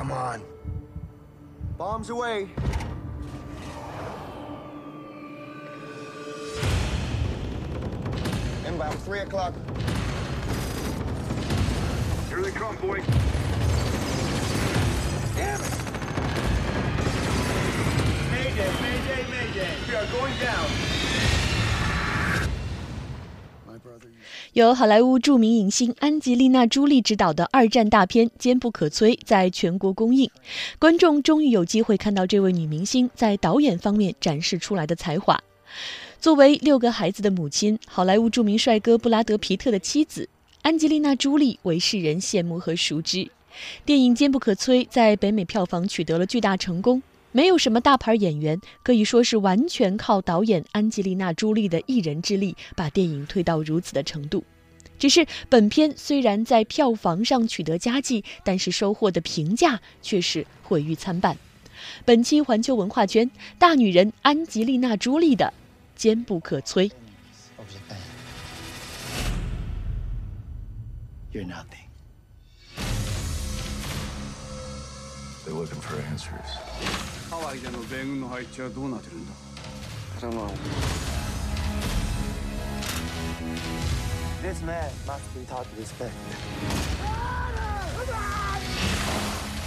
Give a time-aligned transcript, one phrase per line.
[0.00, 0.42] come on.
[1.76, 2.48] Bombs away.
[8.66, 9.52] Inbound, 3 o'clock.
[12.28, 13.04] Here they come, boys.
[15.36, 15.82] Damn it!
[18.32, 19.76] Mayday, mayday, mayday.
[19.86, 21.39] We are going down.
[24.54, 30.28] 由好莱坞著名影星安吉丽娜·朱莉执导的二战大片《坚不可摧》在全国公映，
[30.76, 35.40] 观众终于有机会看到这位女明星在导演方面展示出来的才华。
[36.18, 40.28] 作为六个孩子的母亲，好莱坞著名帅哥布拉德·皮特的妻子，
[40.62, 43.30] 安吉丽娜·朱莉为世人羡慕和熟知。
[43.84, 47.00] 电影《坚不可摧》在北美票房取得了巨大成功。
[47.32, 54.44] 没有什么大牌演员，可以说是完全靠导演安吉丽娜·朱莉的一人之力把电影推到如此的程度。
[54.98, 61.36] 只是本片虽然在票房上取得佳绩，但是收获的评价却是毁誉参半。
[62.04, 65.54] 本期环球文化圈大女人安吉丽娜·朱莉的
[65.94, 66.90] 坚不可摧。
[71.32, 71.86] You're nothing.
[75.46, 77.09] They're looking for answers.
[77.29, 79.31] ハワイでの米軍の配置はどうなってるんだ
[80.17, 80.49] I don't know.
[84.41, 86.13] This man must be taught respect.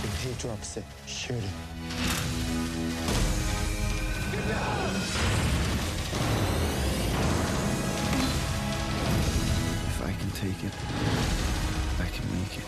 [0.05, 2.59] If he drops it, shoot him.
[9.91, 10.73] If I can take it,
[12.01, 12.65] I can make it.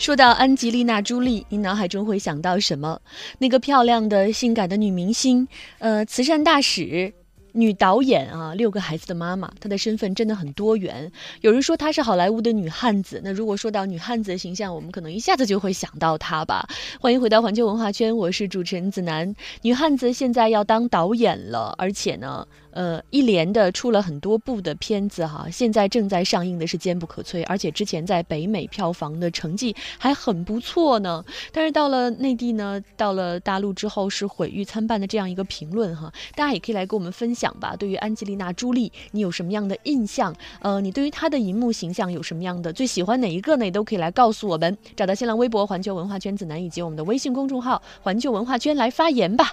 [0.00, 2.98] 说到安吉丽娜·朱莉，你脑海中会想到什么？
[3.36, 5.46] 那个漂亮的、性感的女明星，
[5.78, 7.12] 呃，慈善大使。
[7.52, 11.10] 女导演啊，六个孩子的妈妈，她的身份真的很多元。
[11.40, 16.64] 有人说她是好莱坞的女汉子，那如果说到女汉子的形象，我们可能一下子就会想到她吧。
[17.00, 19.34] 欢迎回到环球文化圈，我是主持人子楠。
[19.62, 25.46] 女汉子现在要当导演了，而且呢，呃，一连的出了很多部的片子哈。
[25.50, 31.24] 现在正在上映的是《坚不可摧》，而且之前在北美票房的成绩还很不错呢。
[31.52, 36.12] 但是到了内地呢，到了大陆之后是毁誉参半的这样一个评论哈。
[36.34, 37.74] 大家也可以来跟我们分享吧。
[37.76, 40.34] 对于安吉丽娜·朱莉，你有什么样的印象？
[40.60, 43.64] 呃，你对于她的荧幕形象有什么样的最喜欢哪一个呢？
[43.64, 44.76] 也都可以来告诉我们。
[44.96, 49.52] 找到新浪微博“环球文化圈子南”以及我们的微信公众号“环球文化圈”来发言吧。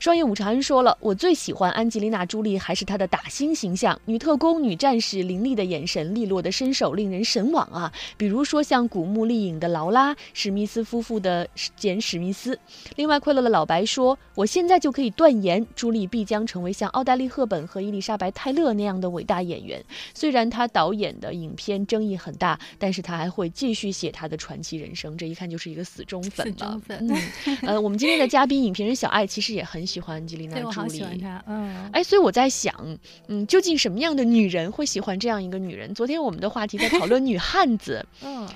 [0.00, 7.92] 双叶武长安说了，我最喜欢安吉丽娜·朱莉还是她的打星形象，女特工、女战士，凌厉的眼神，利落的身手，令人神往啊。
[8.16, 12.56] 比如说像古墓丽影的劳拉，史密斯夫妇的简·史密斯。
[12.94, 19.82] 另外，快乐的老白说，我现在就可以断言，朱莉必将成为像奥黛丽·赫本和伊丽莎白·泰勒那样的伟大演员。
[20.14, 25.16] 虽然她导演的影片争议很大，但是她还会继续写她的传奇人生。
[25.16, 26.80] 这一看就是一个死忠粉死了忠。
[26.80, 30.74] 粉嗯，呃，我们今天的嘉宾影评人小爱其实也很喜欢吉丽娜朱莉。
[30.74, 35.94] 好喜欢她，嗯，哎，所以我在想，嗯，究竟什么样的女人会喜欢这样一个女人？
[35.94, 38.46] 昨天我们的话题在讨论女汉子， 嗯，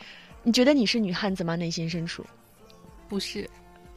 [0.43, 1.57] 你觉得你是女汉子吗？
[1.57, 2.23] 内心深处，
[3.09, 3.49] 不是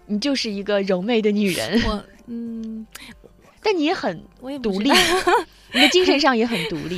[0.05, 2.87] 你就是一个柔媚的女人，我， 嗯，
[3.61, 4.89] 但你也很我也独立，
[5.73, 6.97] 你的精神上也很独立，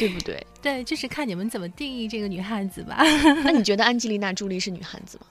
[0.00, 0.44] 对不对？
[0.60, 2.96] 对，就是看你们怎么定义这个女汉子吧。
[3.44, 5.26] 那你觉得安吉丽娜·朱莉是女汉子吗？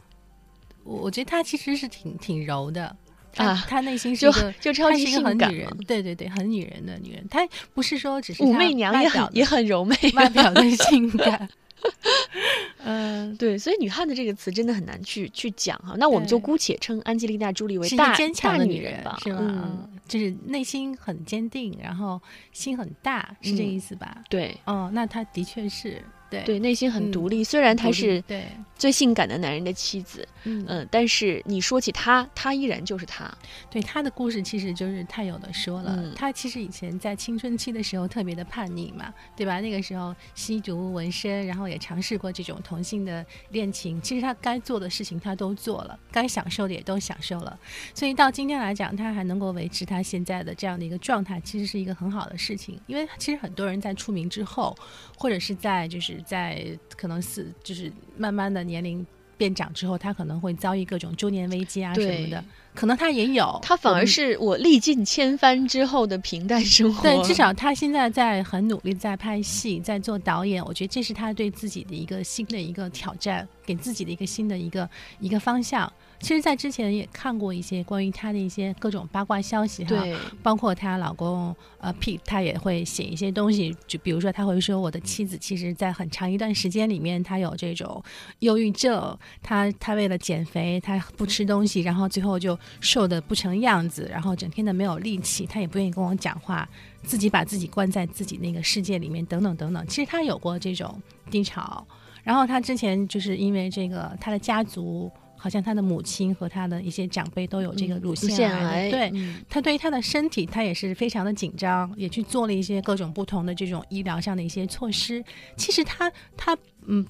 [0.84, 2.96] 我我觉得她其实是挺挺柔的。
[3.36, 7.24] 她啊她内心是个，就超级性感很女人，对对对，很女人的女人。
[7.30, 11.48] 她不是说只是武媚娘也也很柔媚， 外表的 性感。
[12.84, 15.94] 嗯，对，所以女汉子这个词真的很难去去讲哈。
[15.98, 19.88] 那我们就姑且称安吉丽娜·朱莉为大坚强大的女人吧，是吧？
[20.08, 22.20] 就是内心很坚定，然后
[22.52, 24.18] 心很大，是这嗯意思吧？
[24.30, 24.56] 对。
[24.66, 26.02] 哦，那她的确是
[26.44, 27.44] 对对，内心很嗯独立。
[27.44, 28.46] 虽然他是对，
[28.78, 33.32] 最性感的男人的妻子，嗯嗯，但是你说起他，他依然就是他。
[33.70, 35.96] 对他的故事其实就是太有的说了。
[35.98, 39.60] 嗯他其实以前在青春期的时候特别的叛逆嘛，对吧？
[39.60, 44.02] 那个时候吸毒、纹身，然后也尝试过这种同性的恋情。
[44.02, 47.58] 其实他该做的事情他都做了，该享受的也都享受了。
[47.94, 52.80] 所以到今天来讲，他还能够维持他现在的这样的一个状态，其实是一个很好的事情。
[52.88, 54.76] 因为其实很多人在出名之后，
[55.18, 56.66] 或者是在就是在
[56.98, 59.06] 可能是就是慢慢的年龄。
[59.38, 62.42] 变长之后，他可能会遭遇各种中年危机啊什么的，
[62.74, 67.04] 可能他也有，他反而是我历尽千帆之后的平淡生活。
[67.04, 74.90] 对，至少他现在在很努力在拍戏，在做导演，我觉得这是他对自己的一个新的一个挑战，给自己的一个新的一个
[75.20, 75.92] 一个方向。
[76.20, 80.04] 其实，在之前也看过一些关于她的一些各种八卦消息哈，
[80.42, 88.02] 包括她老公呃 Pete，他也会写一些东西，就比如说他会说我的妻子其实在很长一段时间里面，她有这种
[88.40, 96.68] 忧郁症，她她为了减肥，她不吃东西，然后最后就瘦的不成样子，然后整天的没有力气，她也不愿意跟我讲话，
[97.04, 99.86] 自己把自己关在自己那个世界里面，等等等等。
[99.88, 101.86] 其实她有过这种低潮，
[102.24, 105.12] 然后她之前就是因为这个，她的家族。
[105.46, 115.24] 好像他的母亲和他的一些长辈都有这个乳乳腺腺癌对，嗯他对于他的身体，他也是非常的紧张，也去做了一些各种不同的这种医疗上的一些措施。
[115.56, 116.58] 其实他他
[116.88, 117.06] 嗯，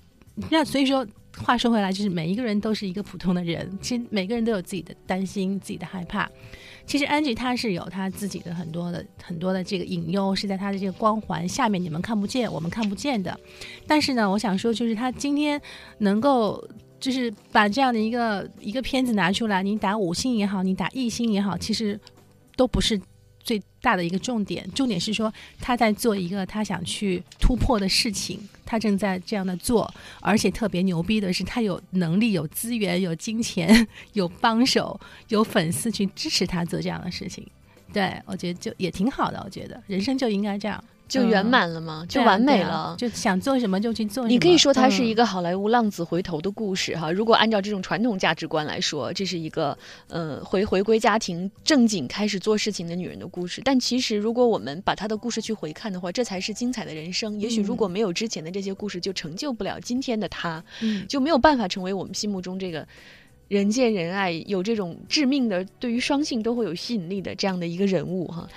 [0.52, 6.30] 那所以说，话说回来，就是每一个人都是一个普通的人，其实每个人都有自己的担心、自己的害怕。
[6.86, 13.40] 其实安吉他是有他自己的很多的很多的这个隐忧，是在他的这个光环下面，你们看不见，我们看不见的。
[13.88, 15.62] 但是呢，我想说，就是他今天
[16.00, 16.62] 能够。
[17.06, 22.00] 就是把这样的一个一个片子拿出来，你打五星也好，你打一星也好，其实
[22.56, 23.00] 都不是
[23.40, 24.68] 最大的一个重点。
[24.74, 29.88] 重点是说他在做一个他想去突破的事情，他正在这样的做，
[30.20, 37.46] 而且特别牛逼的是，他有能力、有资源、有金钱、有帮手、有粉丝去支持他做这样的事情。
[37.94, 39.40] 对，我觉得就也挺好的。
[39.46, 42.96] 我觉得人生就应该这样，就圆满了吗，就完美了。
[42.98, 44.30] 就想做什么就去做什么。
[44.30, 47.12] 你可以说它是一嗯个好莱坞浪子回头的故事哈。
[47.12, 53.62] 如果按照这种传统价值观来说，这是一个呃回回归家庭、正经开始做事情的女人的故事。
[53.64, 57.40] 但其实，如果我们把她的故事去回看的话，这才是精彩的人生。
[57.40, 62.88] 也许如果没有之前的这些故事，就成就不了今天的她，嗯就没有办法成为我们心目中这个。
[63.48, 68.50] 人见人爱，有这种致命的，对于双性都会有吸引力的这样的一个人物哈。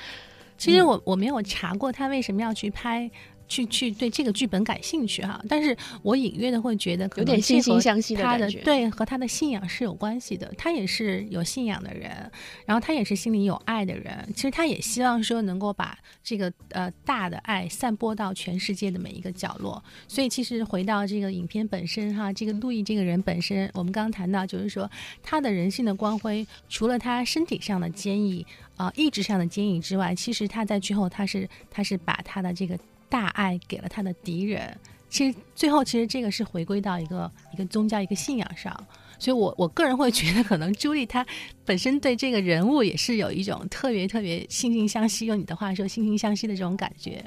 [0.58, 3.10] 其实我我没有查过他为什么要去拍。
[3.48, 10.52] 去去对这个剧本感兴趣哈，但是我隐约的会觉得有点能这和惺惺相惜的他的对和他的信仰是有关系的。
[10.56, 12.30] 他也是有信仰的人，
[12.66, 14.28] 然后他也是心里有爱的人。
[14.34, 19.82] 其实他也希望说能够把这个呃大的爱散播到全世界的每一个角落。
[20.06, 24.90] 所以其实回到这个影片本身哈，这个路易这个人本身，我们刚刚谈到就是说
[25.22, 28.46] 他的人性的光辉，除了他身体上的坚毅
[28.76, 32.78] 啊、呃意志上的坚毅之外，其实他在最后他是他是把他的这个
[33.08, 34.76] 大爱给了他的敌人。
[35.08, 38.86] 其实最后，其实这个是回归到一个一个宗教、一个信仰上。
[39.18, 41.26] 所以我我个人会觉得，可能朱莉她
[41.64, 47.24] 本身对这个人物也是有一种特别特别惺惺相惜，用你的话说惺惺相惜的这种感觉。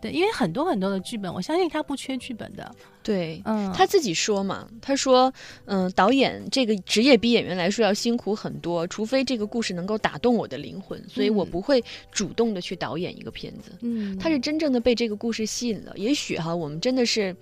[0.00, 2.74] 对，因为很多很多的剧本，我相信他不缺剧本的。
[3.02, 5.32] 对，嗯，他自己说嘛，他说，
[5.64, 13.72] 嗯、导演这个职业比演员来说要辛苦很多，除非这个故事能够打动我的灵魂，所以我嗯不会主动的去导演一个片子。
[13.80, 15.92] 嗯，他是真正的被这个故事吸引了。
[15.96, 17.34] 也许哈，我们真的是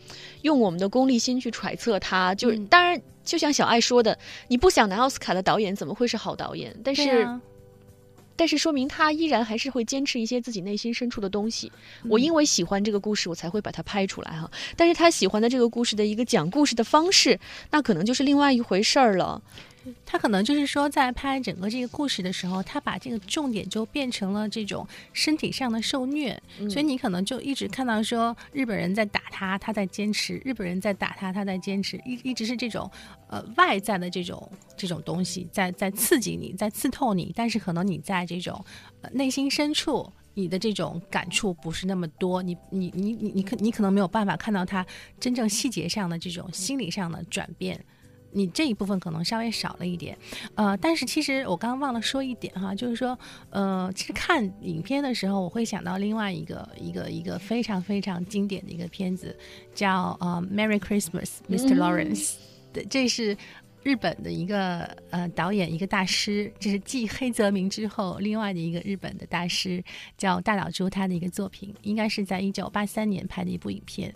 [0.42, 4.16] 用我们的功利心去揣测他，就是、嗯当然，就像小爱说的，
[4.48, 6.74] 你不想拿奥斯卡的导演怎么会是好导演？
[6.82, 7.26] 但是。
[8.36, 11.72] 但是说明他依然还是会坚持一些自己内心深处的东西。
[12.08, 14.50] 我嗯因为喜欢这个故事，我才会把它拍出来哈。
[14.76, 17.38] 但是他喜欢的这个故事的一个讲故事的方式，
[17.70, 19.40] 那可能就是另外一回事儿了。
[20.04, 32.90] 他可能就是说，在拍整个这个故事的时候，他把这个重点就变成了这种身体上的受虐，嗯所以你可能就一直看到说日本人在打他，他在坚持；日本人在打他，他在坚持，一一直是这种
[33.28, 38.64] 呃外在的这种这种东西在在刺激你，在刺痛你，但是可能你在这种
[39.02, 40.12] 呃内心深处。
[40.38, 44.86] 你的这种感触不是那么多，你你你你你可你可能没有办法看到他
[45.18, 47.82] 真正细节上的这种心理上的转变，
[48.32, 50.16] 你这一部分可能稍微少了一点，
[50.54, 53.18] 呃，但是其实我刚刚忘了说一点哈，就是说，
[53.50, 59.36] 呃，其实看影片的时候，我会想到另外一个一个一个非常非常经典的一个片子，
[59.74, 61.74] 叫呃《Merry Christmas, Mr.
[61.74, 62.24] 嗯 Lawrence》
[62.72, 63.36] 对，这是。
[63.82, 64.80] 日本的一个
[65.10, 69.80] 呃导演，一个大师，这是继黑泽明之后另外的一个日本的大师，
[70.18, 74.12] 叫大岛渚，他的一个作品，应该是在一九八三年拍的一部影片。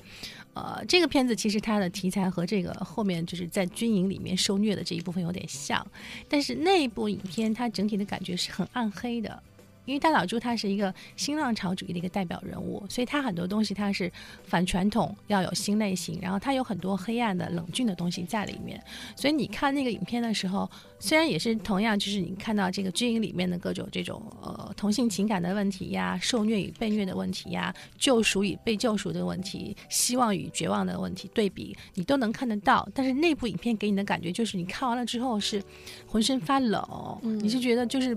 [0.52, 5.86] 呃，这个片子其实它的题材和这个后面就是在军营里面受虐的这一部分有点像，
[6.28, 9.42] 但是那部影片它整体的感觉是很暗黑的。
[9.90, 14.10] 因为大老朱他是一个新浪潮主义的一个代表人物，所以他很多东西他是
[14.44, 18.80] 反传统，要有新类型，然后他有很多黑暗的、冷峻的东西在里面。
[19.16, 20.70] 所以你看那个影片的时候，
[21.00, 32.88] 虽然也是同样，就是你看到这个军营里面的各种这种呃同性情感的问题呀、受虐与被虐的问题呀、救赎与被救赎的问题、希望与绝望的问题对比，你都能看得到。
[32.94, 35.60] 但是那部影片给你的感觉就是，你看完了之后是
[36.06, 38.16] 浑身发冷，你是觉得就是。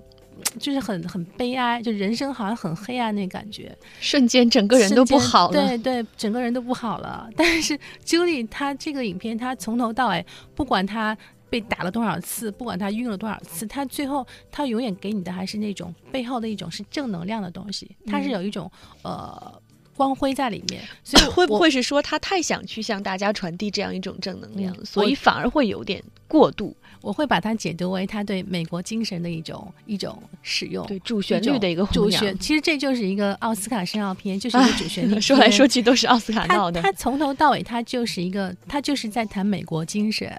[0.60, 5.54] 就是很很悲哀，就人生好像很黑暗那感觉，瞬间整个人都不好了。
[5.54, 7.30] 对对，整个人都不好了。
[7.36, 10.26] 但是 Julie 她这个影片，她从头到尾，
[10.56, 11.18] 不管她
[11.50, 18.72] 被打了多少次，不管她晕了多少次，她最后她永远给你的还是那种背后的一种是正能量的东西，它是有一种
[19.04, 19.62] 呃
[19.96, 20.82] 光辉在里面。
[21.04, 26.76] 所以会不会是说他太想去向大家传递这样一种正能量，所以反而会有点过度？
[27.04, 32.36] 我会把它解读为他对美国精神的一种一种使用，对主旋律的一个主旋。
[32.40, 35.20] 其实这就是一个奥斯卡申奥片，就是一个主旋律。
[35.20, 36.82] 说来说去都是奥斯卡闹的。
[36.82, 40.32] 他从头到尾，他就是一个，他就是在谈美国精神，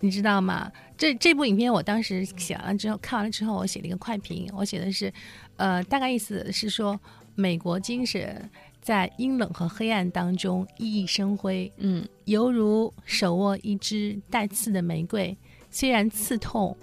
[0.00, 0.72] 你知道吗？
[0.98, 5.12] 这这部影片我当时写完了之后，看完了之后，我写了一个快评，我写的是，
[5.56, 6.98] 呃，大概意思是说，
[7.36, 15.36] 美国精神在阴冷和黑暗当中熠熠生辉，嗯，犹如手握一支带刺的玫瑰。
[15.72, 16.76] 虽然刺痛，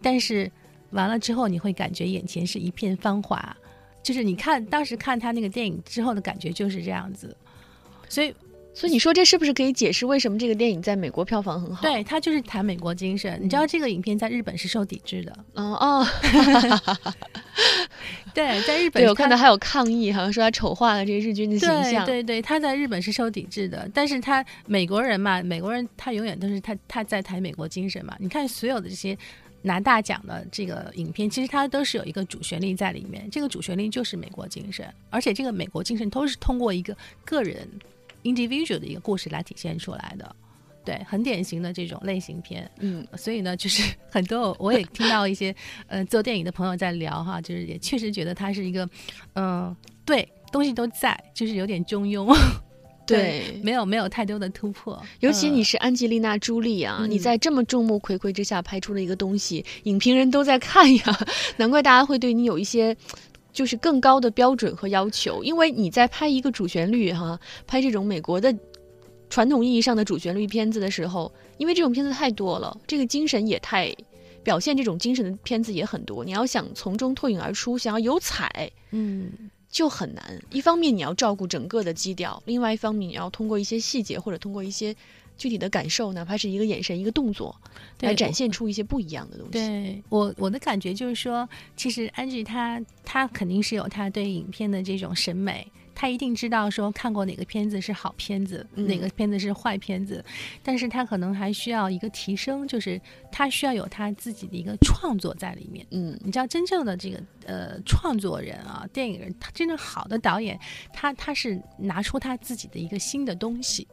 [0.00, 0.48] 但是
[0.90, 3.56] 完了之后你会感觉眼前是一片芳华，
[4.02, 7.36] 就是你看当时看他那个电影之后的感觉就是这样子，
[8.08, 8.32] 所以
[8.76, 11.80] 所以你说这是不是可以解释为什么这个电影在美国票房很好？
[11.80, 13.38] 对，它就是谈美国精神。
[13.42, 16.06] 你知道这个影片在日本是受抵制的，哦哦，
[18.34, 22.04] 对，在日本有看到还有抗议，好像说他丑化了这个日军的形象。
[22.04, 28.14] 对对对，他在日本是受抵制的，但是他美国人嘛，美国人他永远都是他他在谈美国精神嘛。
[28.20, 29.16] 你看所有的这些
[29.62, 37.66] 拿大奖的这个影片，其实它都是有一个主旋律在里面，这个主旋律就是美国精神，而且这个美国精神都是通过一个个人
[38.26, 40.36] individual 的一个故事来体现出来的。
[40.84, 45.52] 对，很典型的这种类型片，嗯，所以呢，就是 很多我也听到一些
[45.88, 48.88] 呃做电影的朋友在聊哈，就是也确实觉得它是一个，
[49.34, 52.32] 嗯，对，东西都在，就是有点中庸，
[53.04, 55.04] 对，没有没有太多的突破。
[55.18, 61.18] 尤其你是安吉丽娜·朱莉啊，你在这么众目睽睽之下拍出了一个东西，影评人都在看呀，
[61.58, 62.96] 难怪大家会对你有一些
[63.56, 68.54] 就是更高的标准和要求，因为你在拍一个主旋律哈，拍这种美国的。
[69.28, 73.92] 传统意义上的主旋律片子的时候，因为这种片子太多了，这个精神也太
[74.44, 76.24] 表现这种精神的片子也很多。
[76.24, 79.32] 你要想从中脱颖而出，想要有彩，嗯，
[79.68, 80.40] 就很难。
[80.52, 84.94] 一方面你要照顾整个的基调，另外一方面你要通过一些细节或者通过一些
[85.36, 87.54] 具体的感受，哪怕是一个眼神、一个动作，
[88.00, 89.52] 来展现出一些不一样的东西。
[89.52, 95.66] 对我我的感觉就是说，其实安吉他他肯定是有他对影片的这种审美。
[95.98, 100.22] 他一定知道说看过哪个片子是好片子，哪个片子是坏片子，
[100.62, 103.00] 但是他可能还需要一个提升，就是
[103.32, 105.86] 他需要有他自己的一个创作在里面。
[105.92, 110.60] 嗯，你知道真正的这个呃创作人啊，电影人，他真正好的导演，
[110.92, 113.88] 他他是拿出他自己的一个新的东西。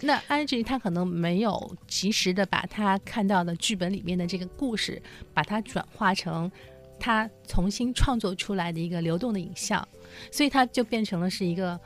[0.00, 5.00] 那安吉他可能没有及时的把他看到的剧本里面的这个故事，
[5.32, 6.50] 把它转化成
[6.98, 9.86] 他重新创作出来的一个流动的影像。
[10.30, 11.80] 所以它就变成了是一个，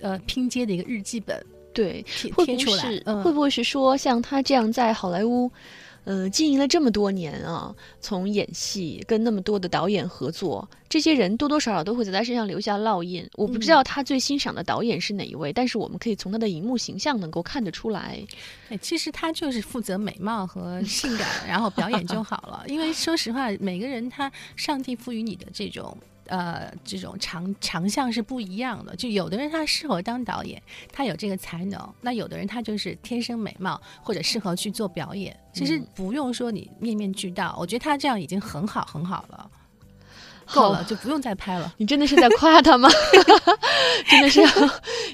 [0.00, 1.44] 呃，拼接的一个日记本，
[1.74, 2.82] 对，贴贴出来，
[3.22, 5.50] 会不会是说像他这样在好莱坞，
[6.06, 13.28] 呃，经营了这么多年啊，从演戏跟那么多的导演合作，这些人多多少少都会在他身上留下烙印。
[13.34, 18.24] 我不知道他最欣赏的导演是哪一位，但是我们可以从他的荧幕形象能够看得出来。
[18.68, 22.64] 哎，其实他就是负责美貌和 性感，然后表演就好了。
[22.68, 25.98] 因为说实话，每个人他上帝赋予你的这种。
[26.28, 28.94] 呃，这种长长项是不一样的。
[28.96, 30.60] 就有的人他适合当导演，
[30.92, 35.36] 他有这个才能；那有的人他就是天生美貌，或者适合去做表演。
[35.52, 39.50] 其实不用说你面面俱到，我觉得他这样已经很好很好了，
[40.52, 41.72] 够了就不用再拍了。
[41.78, 42.88] 你真的是在夸他吗？
[44.10, 44.50] 真的是要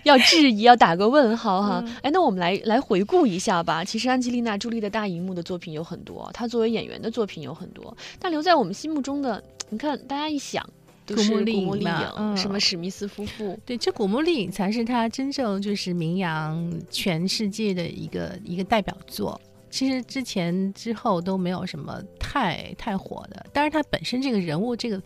[0.04, 1.84] 要质疑，要打个问号哈。
[2.02, 3.84] 哎，那我们来来回顾一下吧。
[3.84, 10.68] 其实安吉丽娜·朱莉的大荧幕的作品有很多，她作为演员的作品有很多，但留在我们心目中的，你看大家一想。
[11.06, 11.70] 古墓丽影
[12.16, 13.58] 嗯，什么史密斯夫妇？
[13.66, 19.40] 对，这古墓丽影才是他真正就是名扬全世界的一个一个代表作。
[19.70, 25.02] 其实之前之后都没有什么太太火的，但是他本身这个人物，这个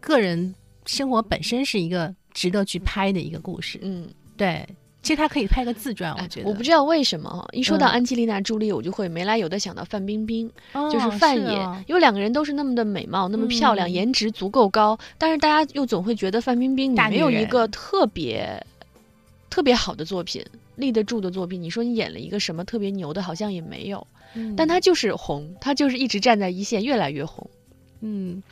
[0.00, 0.54] 个人
[0.86, 3.78] 生活本身是一个值得去拍的一个故事。
[3.82, 4.66] 嗯，对。
[5.08, 6.48] 其实他可以拍个自传，我哎觉得。
[6.50, 18.62] 我不知道为什么哈，一说到嗯安吉丽娜·朱莉，我就会没来由的想到范冰冰，哦就是范爷，哦因为两个人都是那么的美貌，那么漂亮，嗯颜值足够高，但是大家又总会觉得范冰冰你没有一个特别
[19.48, 20.44] 特别好的作品，
[20.76, 21.62] 立得住的作品。
[21.62, 27.48] 你说你演了一个什么特别牛的，好像也没有，嗯但她就是红，她就是一直站在一线，越来越红。
[28.02, 28.42] 嗯，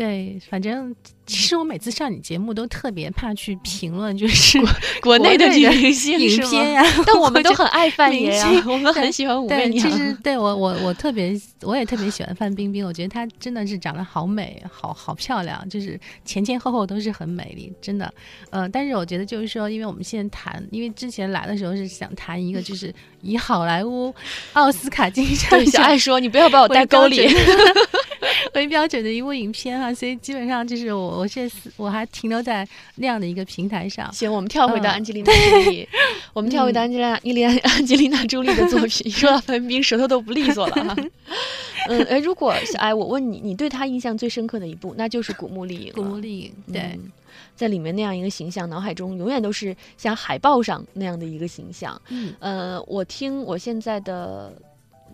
[0.00, 4.58] 对，反正其实我每次上你节目都特别怕去评论，就是
[5.02, 9.90] 国内的女明星影片呀、但我们都很爱范爷呀、明星我们很喜欢武媚对，娘。
[9.90, 18.10] 其实对我我我特别我也特别喜欢范冰冰，我觉得她真的是长得好美，好好漂亮，就是前前后后都是很美丽，真的。
[18.48, 22.90] 呃，但是我觉得就是说，因为我们现在谈，因为之前来的时候是想谈一个，就是
[23.20, 24.14] 以好莱坞
[24.54, 27.28] 奥斯卡金像对小奖爱说：“你不要把我带沟里。
[28.54, 34.12] 为标准的一部影片啊，所以基本上就是我我这次我还停留在那样的一个平台上。
[34.12, 35.32] 行，我们跳回到嗯安吉丽娜·
[35.64, 35.88] 朱莉，
[36.32, 39.10] 我们跳回到安吉丽娜·伊丽安安吉丽娜·朱莉的作品。
[39.10, 40.96] 说到范冰冰，舌头都不利索了哈。
[41.88, 45.92] 嗯，哎，如果小爱，我问你，你对她印象最深刻的一部，那就是《古墓丽影》。
[45.94, 47.10] 古墓丽影，对，嗯
[47.56, 52.00] 在里面那样一个形象，脑海中永远都是像海报上那样的一个形象。
[52.08, 54.52] 嗯呃，我听我现在的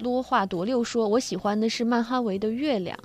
[0.01, 2.99] 啰话夺六说，我喜欢的是曼哈维的月亮。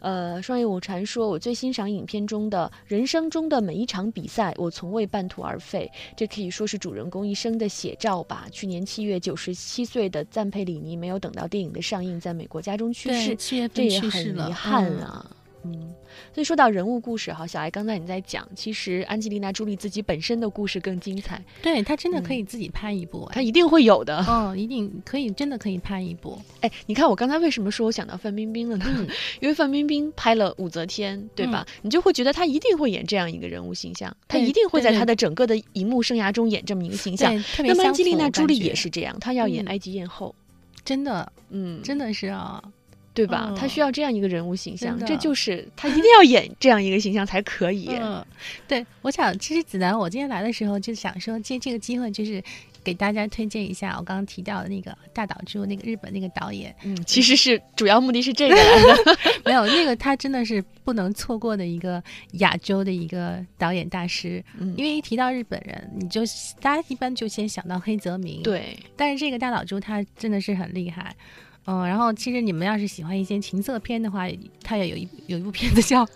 [0.00, 5.90] 呃，双叶舞禅说，我最欣赏影片中的人生中的每一场比赛，我从未半途而废。
[6.16, 8.46] 这可以说是主人公一生的写照吧。
[8.50, 13.36] 去年七月，九十七岁的赞佩里尼没有等到电影的上映，在美国家中去，世，
[13.68, 14.98] 这也很遗憾嗯。
[15.00, 15.26] 啊。
[15.30, 15.36] 嗯，
[16.32, 24.18] 所以说到人物故事哈，小艾刚才你在讲，其实安吉丽娜·朱莉自己本身的故事更精彩，对她真的嗯可以自己拍一部、哎她一定会有的。
[24.24, 26.38] 哦，一定可以，真的可以拍一部。
[26.60, 28.84] 哎，你看我刚才为什么说我想到范冰冰了呢？
[28.88, 29.08] 嗯
[29.40, 31.66] 因为范冰冰拍了武则天，对吧？
[31.82, 37.32] 你就会觉得她一定会演这样一个人物形象，她一定会在她的整个的荧幕生涯中演这么一个形象。
[37.58, 40.34] 那么安吉丽娜·朱莉也是这样，她要演嗯埃及艳后，
[40.84, 42.62] 真的，嗯，真的是啊，
[43.12, 43.46] 对吧？
[43.50, 47.88] 嗯她需要这样一个人物形象，这就是他一定要演这样一个形象才可以。
[48.00, 48.24] 嗯，
[48.68, 52.42] 对，我想其实子楠，我今天来的时候就想说借这个机会，就是
[52.82, 58.62] 给大家推荐一下我刚刚提到的那个大岛渚，那个日本那个导演，嗯，其实是主要目的是这个来
[59.04, 59.18] 的。
[59.44, 62.02] 没有那个他真的是不能错过的一个
[62.34, 66.22] 亚洲的一个导演大师，嗯因为一提到日本人，你就
[66.60, 71.14] 大家一般就先想到黑泽明，，对，但是这个大岛渚他真的是很厉害。
[71.70, 74.26] 嗯，然后其实你们要是喜欢一些情色片的话，
[74.62, 76.04] 它也有一有一部片子叫《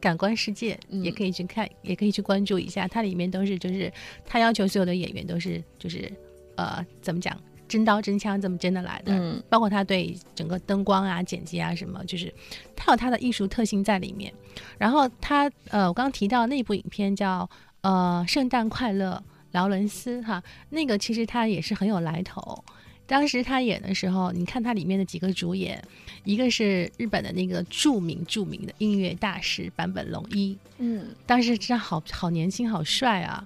[0.00, 2.88] 感官世界》，嗯也可以去看，也可以去关注一下。
[2.88, 3.92] 它里面都是就是
[4.26, 6.10] 他要求所有的演员都是就是
[6.56, 12.34] 呃怎么讲，真刀真枪这么真的来的，嗯包括他对整个灯光啊、剪辑啊什么，就是
[12.74, 14.32] 他有他的艺术特性在里面。
[14.78, 17.48] 然后他呃，我刚刚提到那部影片叫
[17.82, 22.64] 呃《圣诞快乐》，劳伦斯哈，那个其实他也是很有来头。
[23.08, 25.82] 当时他演的时候，你看他里面的几个主演，
[26.24, 33.42] 一个是日本的那个著名著名的音乐大师坂本龙一，嗯，当时真的好好年轻，好帅啊！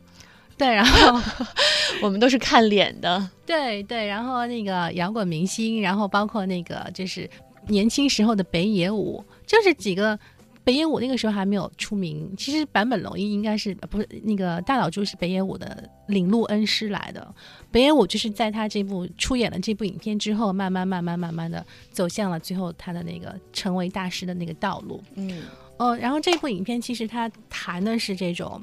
[0.59, 1.21] 对，然后
[2.03, 3.31] 我们都是看脸的。
[3.47, 7.29] 对对，然后那个摇滚明星，然后包括那个就是
[7.69, 10.19] 年轻时候的北野武，就是几个
[10.65, 12.33] 北野武那个时候还没有出名。
[12.37, 17.35] 其实坂本龙一应该是不是那个大岛渚是北野武的领路恩师来的。
[17.71, 25.03] 北野武就是在他这部出演了这部影片之后，慢慢慢慢慢慢的走向了最后他的那个成为大师的那个道路。
[25.17, 25.43] 嗯
[25.79, 28.63] 呃，然后这部影片其实它谈的是这种，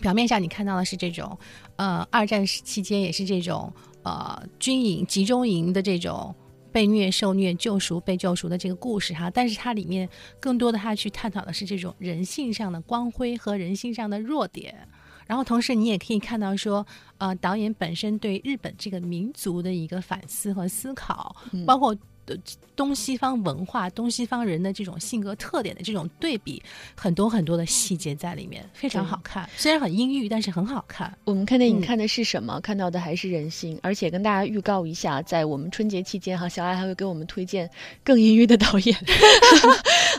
[0.00, 1.38] 表面上你看到的是这种，
[1.76, 3.72] 呃，二战时期间也是这种
[4.02, 6.34] 呃军营集中营的这种
[6.72, 14.88] 被虐、受虐、救赎、被救赎的这个故事哈，但是它里面更多的它去探讨的是这种人性上的光辉和人性上的弱点。
[15.26, 16.84] 然后同时，你也可以看到说，
[17.20, 21.94] 呃，导演本身对日本这个民族的一个反思和思考，嗯包括
[22.26, 22.34] 呃
[22.74, 26.62] 东西方文化、东西方人的这种性格特点的这种对比，
[26.96, 29.46] 很多很多的细节在里面，非常好看。
[29.54, 31.12] 虽然很阴郁，但是很好看。
[31.24, 32.58] 我们看电影嗯看的是什么？
[32.62, 33.78] 看到的还是人性。
[33.82, 37.68] 而且跟大家预告一下，在我们春节期间哈，小爱还会给我们推荐
[38.02, 38.96] 更阴郁的导演。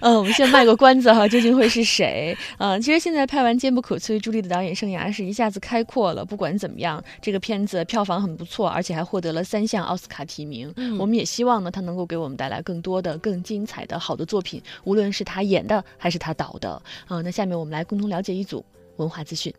[0.01, 2.37] 嗯， 我们先卖个关子哈，究竟会是谁？
[2.59, 6.23] 嗯，其实现在拍完《坚不可摧》，朱莉的导演生涯是一下子开阔了。
[6.25, 6.90] 不管怎么样，
[7.21, 10.73] 这个片子票房很不错，而且还获得了三项奥斯卡提名。
[10.77, 16.81] 嗯我们也希望呢，他能够给我们带来更多的、更精彩的好的作品，无论是他演的还是他导的。
[17.09, 19.53] 嗯，那下面我们来共同了解一组文化资讯。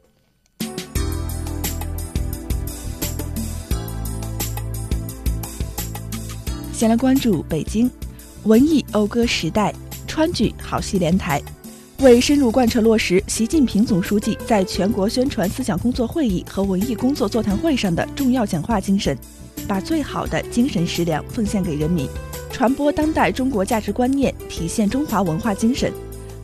[6.73, 7.89] 先来关注北京
[8.43, 9.73] 文艺讴歌时代，
[10.09, 11.41] 川剧好戏连台。
[12.03, 19.17] 为深入贯彻落实习近平总书记在全国宣传思想工作会议和文艺工作座谈会上的重要讲话精神，
[19.69, 22.09] 把最好的精神食粮奉献给人民，
[22.51, 25.93] 传播当代中国价值观念，体现中华文化精神，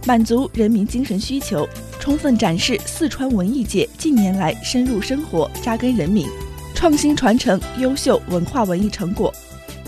[0.07, 1.69] 满足人民精神需求，
[1.99, 6.29] 充分展示四川文艺界近年来深入生活、扎根人民、
[6.73, 9.35] 创新传承优秀文化文艺成果。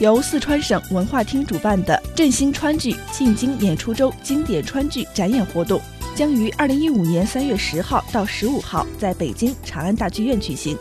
[0.00, 5.78] 由四川省文化厅主办的“振兴川剧进京演出周”经典川剧展演活动，
[6.16, 10.74] 将于二零一五年三月十号到十五号在北京长安大剧院举行。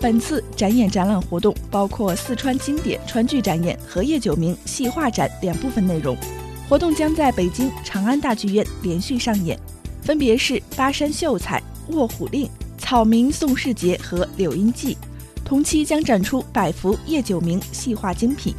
[0.00, 6.16] 本次展演展览活动包括四川经典川剧展演和叶九明戏画展两部分内容。
[6.70, 9.58] 活动将在北京长安大剧院连续上演，
[10.00, 11.60] 分别是《巴山秀才》
[11.94, 12.46] 《卧虎令》
[12.78, 14.94] 《草民宋世杰》和《柳荫记》。
[15.48, 18.54] 同期将展出百幅叶九明戏画精品，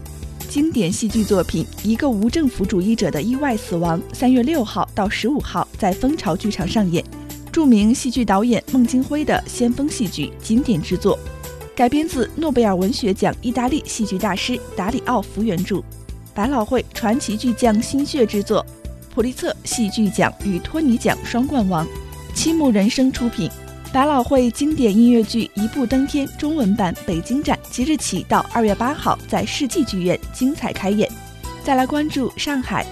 [0.49, 7.05] 经典戏剧作品《一个无政府主义者的意外死亡》三月六号到十五号在蜂巢剧场上演。
[7.51, 11.15] 著名戏剧导演孟京辉的先锋戏剧经典之作，
[11.75, 15.83] 改编自诺贝尔文学奖意大利戏剧大师达里奥福原著，
[16.33, 18.65] 百老汇传奇巨匠心血之作，
[19.13, 21.87] 普利策戏剧奖与托尼奖双冠王，
[22.33, 23.47] 七木人生出品。
[23.91, 31.09] 百老汇经典音乐剧《一步登天》中文版北京站即日起到二月八号在世纪剧院精彩开演。
[31.63, 32.85] 再来关注上海，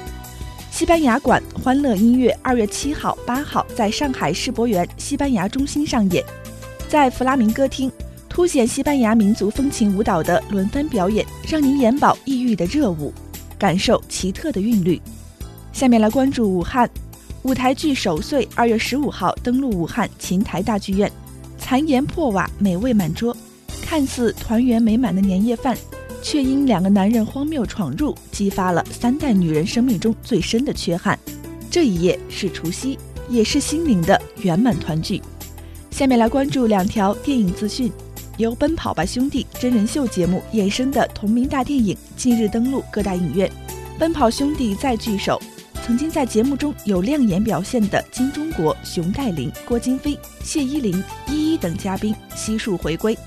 [0.71, 6.23] 西班牙馆欢乐音乐二月七号、八号在上海世博园西班牙中心上演，
[6.89, 7.91] 在弗拉明戈厅
[8.27, 13.13] 凸显西班牙民族风情舞蹈的轮番表演，让您眼饱异域的热舞，
[13.59, 14.99] 感受奇特的韵律。
[15.71, 16.89] 下面来关注武汉。
[17.47, 21.09] 舞台剧守岁二月十五号登陆武汉琴台大剧院，
[21.57, 23.35] 残垣破瓦，美味满桌，
[23.81, 25.77] 看似团圆美满的年夜饭，
[26.21, 31.17] 却因两个男人荒谬闯入，激发了三代女人生命中最深的缺憾。
[31.71, 35.21] 这一夜是除夕，也是心灵的圆满团聚。
[35.89, 37.89] 下面来关注两条电影资讯：
[38.35, 43.47] 由《奔跑吧兄弟》真人秀节目衍生的同名大电影近日登陆各大影院，
[43.97, 45.41] 《奔跑兄弟》再聚首。
[45.87, 53.17] 曾经在节目中有亮眼表现的金钟国、熊黛林、郭京飞、谢依霖、依依等嘉宾悉数回归，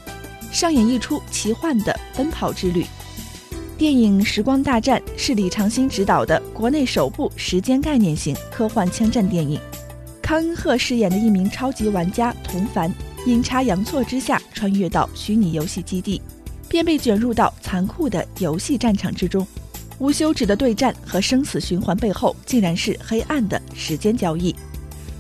[0.53, 2.85] 上演一出奇幻的奔跑之旅。
[3.79, 9.59] 电影《时光大战》是李长兴执导的国内首部时间概念型科幻枪战电影。
[10.21, 12.93] 康恩赫饰演的一名超级玩家童凡，
[13.25, 16.21] 阴差阳错之下穿越到虚拟游戏基地，
[16.69, 19.47] 便被卷入到残酷的游戏战场之中。
[20.01, 24.53] 无休止的对战和生死循环背后，竟然是黑暗的时间交易。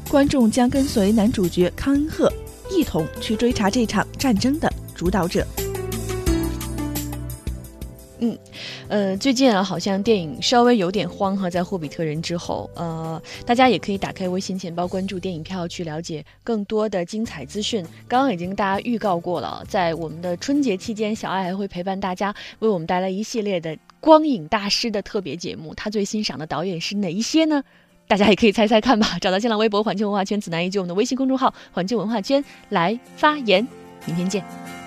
[0.09, 2.33] 观众将跟随男主角康恩赫，
[2.71, 5.47] 一同去追查这场战争的主导者。
[8.23, 8.39] 嗯，
[8.89, 17.83] 呃，最近啊，好像电影稍微有点慌哈，在《霍比特人》之后，呃，大家也可以打开微信钱包，关注电影票，去了解更多的精彩资讯。
[18.07, 25.75] 刚刚已经大家预告过了，在我们的春节期间，小爱还会陪伴大家，为我们带来一系列的光影大师的特别节目。
[25.75, 27.63] 他最欣赏的导演是哪一些呢？
[28.07, 29.17] 大家也可以猜猜看吧。
[29.21, 33.67] 找到新浪微博“环球文化圈”子南以及我们的微信公众号“环球文化圈”来发言。
[34.05, 34.80] 明天见。